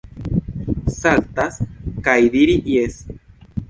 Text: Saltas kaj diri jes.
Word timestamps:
Saltas 0.95 1.63
kaj 2.09 2.19
diri 2.39 2.61
jes. 2.77 3.03